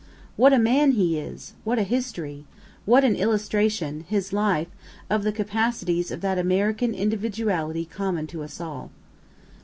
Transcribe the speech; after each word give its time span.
What 0.35 0.51
a 0.51 0.57
man 0.57 0.93
he 0.93 1.19
is! 1.19 1.53
what 1.63 1.77
a 1.77 1.83
history! 1.83 2.45
what 2.85 3.03
an 3.03 3.15
illustration 3.15 4.03
his 4.09 4.33
life 4.33 4.67
of 5.11 5.21
the 5.23 5.31
capacities 5.31 6.09
of 6.09 6.21
that 6.21 6.39
American 6.39 6.95
individuality 6.95 7.85
common 7.85 8.25
to 8.25 8.41
us 8.41 8.59
all. 8.59 8.89